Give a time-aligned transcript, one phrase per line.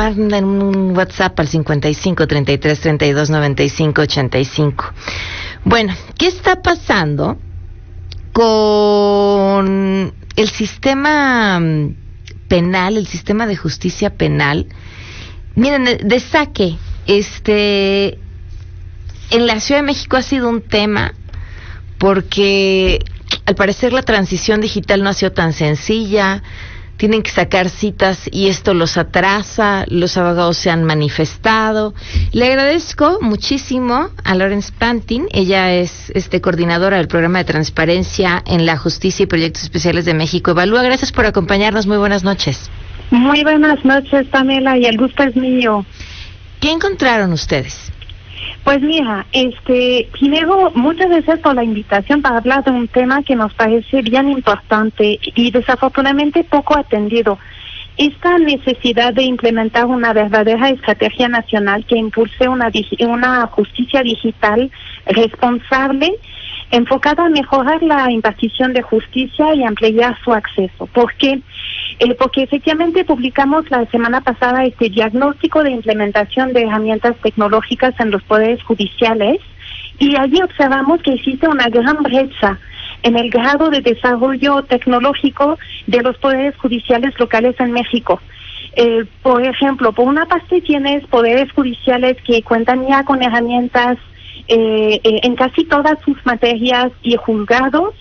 [0.00, 4.84] manden un WhatsApp al 55 33 32 95 85.
[5.64, 7.36] Bueno, ¿qué está pasando
[8.32, 11.96] con el sistema mm,
[12.48, 14.66] penal, el sistema de justicia penal?
[15.54, 16.76] Miren, de saque,
[17.06, 18.18] este,
[19.30, 21.12] en la Ciudad de México ha sido un tema
[21.98, 23.00] porque
[23.44, 26.42] al parecer la transición digital no ha sido tan sencilla,
[27.00, 31.94] tienen que sacar citas y esto los atrasa, los abogados se han manifestado.
[32.30, 38.66] Le agradezco muchísimo a Lawrence Pantin, ella es este coordinadora del programa de transparencia en
[38.66, 40.50] la justicia y proyectos especiales de México.
[40.50, 42.70] Evalúa, gracias por acompañarnos, muy buenas noches.
[43.10, 45.86] Muy buenas noches, Pamela, y el gusto es mío.
[46.60, 47.90] ¿Qué encontraron ustedes?
[48.64, 53.34] Pues mira, este, primero, muchas gracias por la invitación para hablar de un tema que
[53.34, 57.38] nos parece bien importante y desafortunadamente poco atendido.
[57.96, 64.70] Esta necesidad de implementar una verdadera estrategia nacional que impulse una, una justicia digital
[65.06, 66.14] responsable
[66.70, 70.86] enfocada a mejorar la impartición de justicia y ampliar su acceso.
[70.86, 71.40] ¿Por qué?
[72.00, 78.10] Eh, porque efectivamente publicamos la semana pasada este diagnóstico de implementación de herramientas tecnológicas en
[78.10, 79.38] los poderes judiciales
[79.98, 82.58] y allí observamos que existe una gran brecha
[83.02, 88.18] en el grado de desarrollo tecnológico de los poderes judiciales locales en México.
[88.76, 93.98] Eh, por ejemplo, por una parte tienes poderes judiciales que cuentan ya con herramientas
[94.48, 97.94] eh, eh, en casi todas sus materias y juzgados,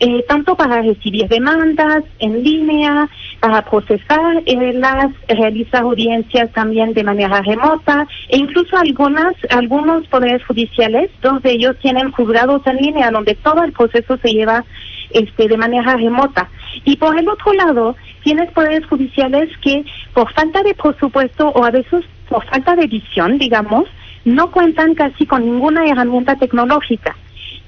[0.00, 3.08] eh, tanto para recibir demandas en línea,
[3.40, 11.10] para procesar las, realizar audiencias también de manera remota, e incluso algunas, algunos poderes judiciales,
[11.22, 14.64] dos de ellos tienen juzgados en línea, donde todo el proceso se lleva
[15.10, 16.48] este, de manera remota.
[16.84, 21.70] Y por el otro lado, tienes poderes judiciales que por falta de presupuesto o a
[21.70, 23.84] veces por falta de visión, digamos,
[24.24, 27.14] no cuentan casi con ninguna herramienta tecnológica.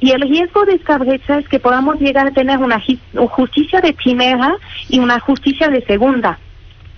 [0.01, 2.83] Y el riesgo de esta brecha es que podamos llegar a tener una
[3.29, 4.57] justicia de primera
[4.89, 6.39] y una justicia de segunda.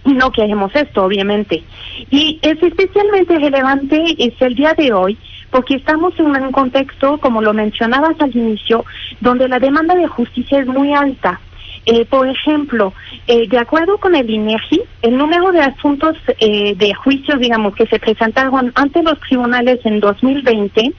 [0.05, 1.63] Y no queremos esto, obviamente.
[2.11, 5.19] Y es especialmente relevante es el día de hoy,
[5.51, 8.85] porque estamos en un contexto, como lo mencionabas al inicio,
[9.21, 11.41] donde la demanda de justicia es muy alta.
[11.87, 12.93] Eh, por ejemplo,
[13.27, 17.87] eh, de acuerdo con el INEGI, el número de asuntos eh, de juicios, digamos, que
[17.87, 20.93] se presentaron ante los tribunales en 2020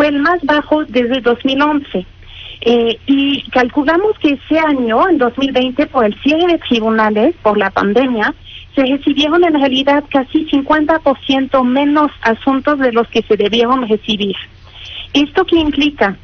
[0.00, 2.06] fue el más bajo desde 2011.
[3.06, 8.34] y calculamos que ese año, en 2020, por el cierre de tribunales, por la pandemia,
[8.74, 14.36] se recibieron en realidad casi 50% menos asuntos de los que se debieron recibir.
[15.12, 16.16] ¿Esto qué implica?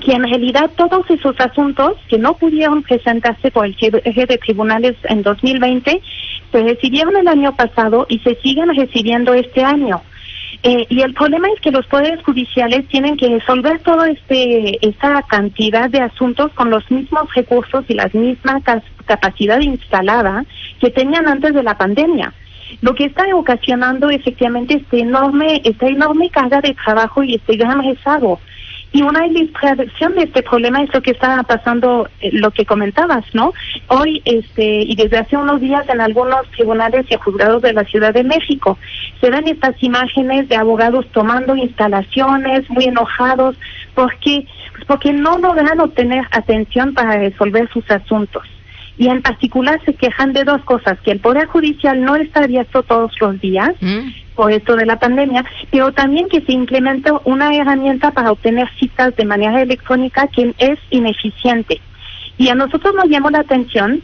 [0.00, 3.74] que en realidad todos esos asuntos que no pudieron presentarse por el
[4.04, 6.00] eje de tribunales en 2020
[6.52, 10.00] se recibieron el año pasado y se siguen recibiendo este año.
[10.64, 15.22] Eh, y el problema es que los poderes judiciales tienen que resolver toda este, esta
[15.22, 18.60] cantidad de asuntos con los mismos recursos y la misma
[19.06, 20.44] capacidad instalada
[20.80, 22.32] que tenían antes de la pandemia
[22.80, 27.82] lo que está ocasionando efectivamente este enorme, esta enorme carga de trabajo y este gran
[27.82, 28.40] rezago.
[28.90, 33.24] Y una ilustración de este problema es lo que está pasando, eh, lo que comentabas,
[33.34, 33.52] ¿no?
[33.88, 38.14] Hoy, este, y desde hace unos días en algunos tribunales y juzgados de la Ciudad
[38.14, 38.78] de México,
[39.20, 43.56] se ven estas imágenes de abogados tomando instalaciones, muy enojados,
[43.94, 48.44] porque, pues porque no logran obtener atención para resolver sus asuntos.
[48.96, 52.82] Y en particular se quejan de dos cosas, que el Poder Judicial no está abierto
[52.82, 57.52] todos los días, mm por esto de la pandemia, pero también que se implementó una
[57.52, 61.80] herramienta para obtener citas de manera electrónica que es ineficiente.
[62.38, 64.00] Y a nosotros nos llamó la atención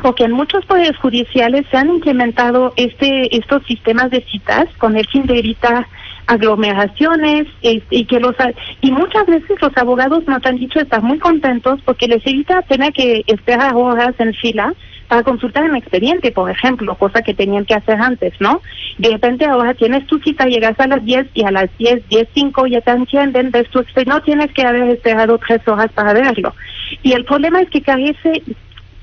[0.00, 5.06] porque en muchos poderes judiciales se han implementado este estos sistemas de citas con el
[5.08, 5.86] fin de evitar
[6.26, 8.34] aglomeraciones y que los
[8.80, 12.94] y muchas veces los abogados nos han dicho estar muy contentos porque les evita tener
[12.94, 14.72] que esperar horas en fila
[15.08, 18.60] para consultar un expediente, por ejemplo, cosa que tenían que hacer antes, ¿no?
[18.98, 22.28] De repente ahora tienes tu cita, llegas a las 10 y a las 10, 10,
[22.34, 26.12] 5 ya te entienden, ves tu expediente, no tienes que haber esperado tres horas para
[26.12, 26.54] verlo.
[27.02, 28.42] Y el problema es que carece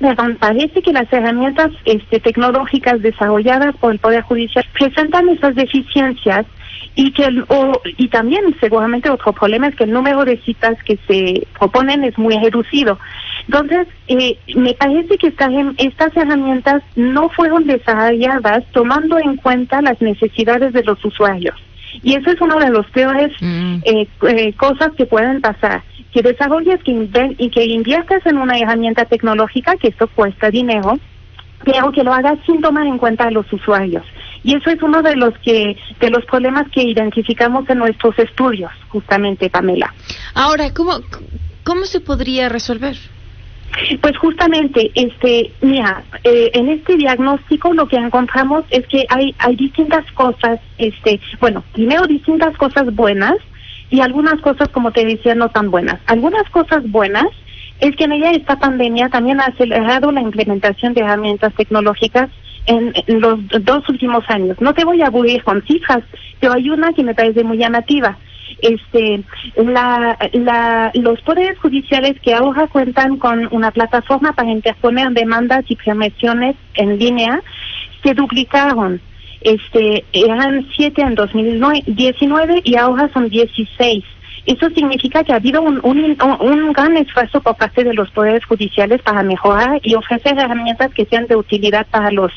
[0.04, 6.46] Perdón, parece que las herramientas este, tecnológicas desarrolladas por el Poder Judicial presentan esas deficiencias
[6.96, 10.98] y que o, y también seguramente otro problema es que el número de citas que
[11.08, 13.00] se proponen es muy reducido.
[13.48, 20.02] Entonces, eh, me parece que estas, estas herramientas no fueron desarrolladas tomando en cuenta las
[20.02, 21.56] necesidades de los usuarios.
[22.02, 23.76] Y eso es una de las peores mm.
[23.86, 25.84] eh, eh, cosas que pueden pasar.
[26.12, 31.00] Que desarrolles que y que inviertas en una herramienta tecnológica, que esto cuesta dinero,
[31.64, 34.04] pero que lo hagas sin tomar en cuenta a los usuarios.
[34.44, 38.72] Y eso es uno de los que de los problemas que identificamos en nuestros estudios,
[38.90, 39.94] justamente, Pamela.
[40.36, 41.00] Ahora, ¿cómo
[41.64, 42.98] cómo se podría resolver?
[44.02, 49.56] Pues justamente, este, mira, eh, en este diagnóstico lo que encontramos es que hay hay
[49.56, 53.36] distintas cosas, este, bueno, primero distintas cosas buenas
[53.90, 56.00] y algunas cosas, como te decía, no tan buenas.
[56.08, 57.28] Algunas cosas buenas
[57.80, 62.30] es que en ella esta pandemia también ha acelerado la implementación de herramientas tecnológicas
[62.66, 64.58] en, los dos últimos años.
[64.62, 66.04] No te voy a aburrir con cifras,
[66.40, 68.18] pero hay una que me parece muy llamativa.
[68.60, 69.24] Este,
[69.58, 75.76] la, la, los poderes judiciales que ahora cuentan con una plataforma para interponer demandas y
[75.76, 77.42] prevenciones en línea
[78.04, 79.02] se duplicaron.
[79.42, 84.04] Este, eran siete en 2019 y ahora son 16.
[84.46, 89.02] Eso significa que ha habido un, un, gran esfuerzo por parte de los poderes judiciales
[89.02, 92.32] para mejorar y ofrecer herramientas que sean de utilidad para los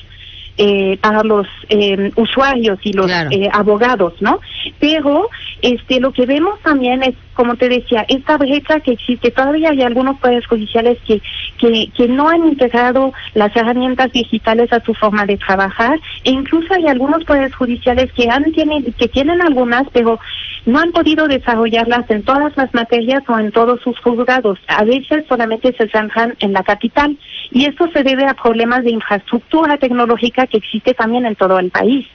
[0.58, 4.41] eh, para los eh, usuarios y los eh, abogados, ¿no?
[4.81, 5.29] Pero
[5.62, 9.31] este lo que vemos también es, como te decía, esta brecha que existe.
[9.31, 11.20] Todavía hay algunos poderes judiciales que,
[11.58, 16.73] que, que no han integrado las herramientas digitales a su forma de trabajar e incluso
[16.75, 20.19] hay algunos poderes judiciales que han tienen que tienen algunas, pero
[20.66, 24.58] no han podido desarrollarlas en todas las materias o en todos sus juzgados.
[24.66, 27.16] A veces solamente se centran en la capital
[27.52, 31.70] y esto se debe a problemas de infraestructura tecnológica que existe también en todo el
[31.70, 32.06] país.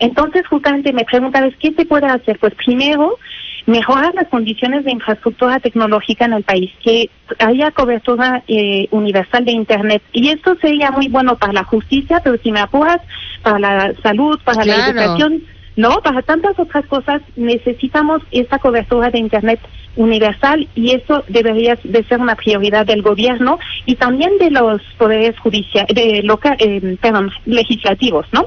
[0.00, 2.38] Entonces, justamente me preguntabas, ¿qué se puede hacer?
[2.38, 3.18] Pues primero,
[3.66, 9.52] mejorar las condiciones de infraestructura tecnológica en el país, que haya cobertura eh, universal de
[9.52, 10.02] Internet.
[10.12, 13.00] Y esto sería muy bueno para la justicia, pero si me apuras,
[13.42, 15.42] para la salud, para la educación
[15.78, 19.60] no, para tantas otras cosas necesitamos esta cobertura de Internet
[19.94, 25.38] universal y eso debería de ser una prioridad del gobierno y también de los poderes
[25.38, 28.46] judiciales, de loca, eh, perdón, legislativos, ¿no?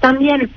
[0.00, 0.50] También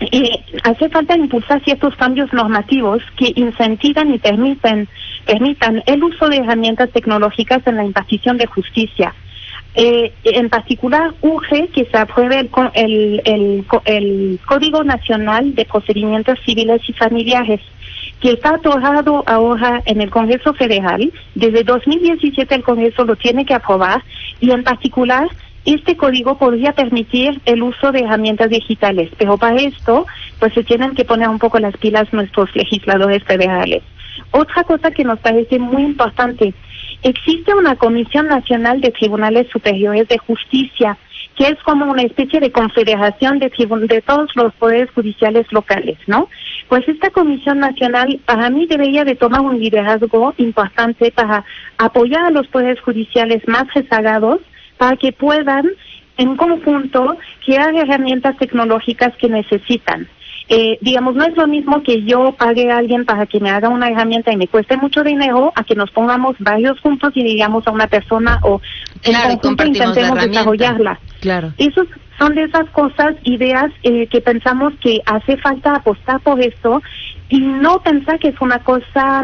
[0.00, 4.86] eh, hace falta impulsar ciertos cambios normativos que incentivan y permiten,
[5.24, 9.14] permitan el uso de herramientas tecnológicas en la impartición de justicia.
[9.76, 16.80] Eh, en particular, urge que se apruebe el, el, el, Código Nacional de Procedimientos Civiles
[16.88, 17.60] y Familiares,
[18.20, 21.12] que está atorado ahora en el Congreso Federal.
[21.34, 24.04] Desde 2017 el Congreso lo tiene que aprobar
[24.40, 25.28] y en particular
[25.64, 30.06] este código podría permitir el uso de herramientas digitales, pero para esto
[30.38, 33.82] pues se tienen que poner un poco las pilas nuestros legisladores federales.
[34.30, 36.54] Otra cosa que nos parece muy importante
[37.02, 40.96] existe una Comisión Nacional de Tribunales Superiores de Justicia,
[41.36, 43.50] que es como una especie de confederación de,
[43.88, 46.28] de todos los poderes judiciales locales, ¿no?
[46.68, 51.44] Pues esta Comisión Nacional para mí debería de tomar un liderazgo importante para
[51.78, 54.40] apoyar a los poderes judiciales más rezagados
[54.78, 55.70] para que puedan
[56.16, 60.08] en conjunto crear herramientas tecnológicas que necesitan.
[60.48, 63.70] Eh, digamos, no es lo mismo que yo pague a alguien para que me haga
[63.70, 67.66] una herramienta y me cueste mucho dinero a que nos pongamos varios juntos y digamos
[67.66, 68.60] a una persona o
[69.02, 71.00] en conjunto intentemos desarrollarla.
[71.20, 71.52] Claro.
[71.56, 71.86] Esos
[72.18, 76.82] son de esas cosas, ideas eh, que pensamos que hace falta apostar por esto
[77.28, 79.22] y no pensar que es una cosa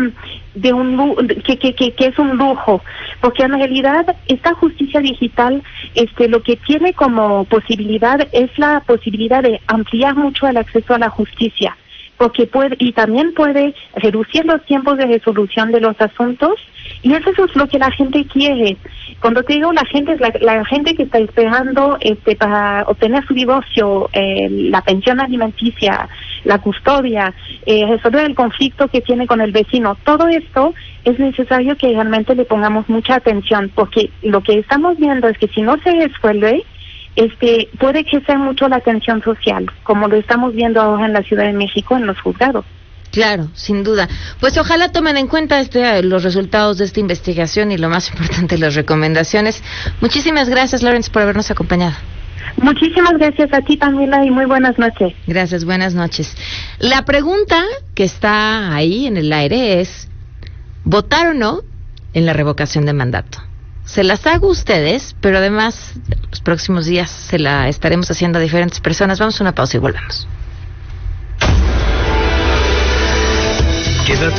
[0.54, 2.82] de un que, que, que, que, es un lujo
[3.20, 5.62] porque en realidad esta justicia digital
[5.94, 10.98] este lo que tiene como posibilidad es la posibilidad de ampliar mucho el acceso a
[10.98, 11.76] la justicia
[12.20, 16.54] porque puede y también puede reducir los tiempos de resolución de los asuntos
[17.02, 18.76] y eso es lo que la gente quiere.
[19.20, 23.32] Cuando te digo la gente es la, gente que está esperando este para obtener su
[23.32, 26.08] divorcio eh, la pensión alimenticia
[26.44, 27.32] la custodia,
[27.66, 29.96] eh, resolver el conflicto que tiene con el vecino.
[30.04, 30.74] Todo esto
[31.04, 35.48] es necesario que realmente le pongamos mucha atención, porque lo que estamos viendo es que
[35.48, 36.64] si no se resuelve,
[37.16, 41.44] este, puede crecer mucho la tensión social, como lo estamos viendo ahora en la Ciudad
[41.44, 42.64] de México en los juzgados.
[43.10, 44.08] Claro, sin duda.
[44.38, 48.56] Pues ojalá tomen en cuenta este, los resultados de esta investigación y lo más importante,
[48.56, 49.62] las recomendaciones.
[50.00, 51.96] Muchísimas gracias, Lawrence, por habernos acompañado.
[52.56, 55.14] Muchísimas gracias a ti, Pamela, y muy buenas noches.
[55.26, 56.36] Gracias, buenas noches.
[56.78, 60.08] La pregunta que está ahí en el aire es,
[60.84, 61.60] ¿votar o no
[62.12, 63.38] en la revocación de mandato?
[63.84, 65.94] Se las hago a ustedes, pero además
[66.30, 69.18] los próximos días se la estaremos haciendo a diferentes personas.
[69.18, 70.28] Vamos a una pausa y volvemos.
[74.06, 74.36] Quédate